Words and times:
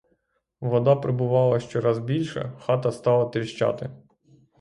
Вода 0.59 0.95
прибувала 0.95 1.59
щораз 1.59 1.99
більше, 1.99 2.51
хата 2.65 2.91
стала 2.91 3.25
тріщати. 3.25 3.89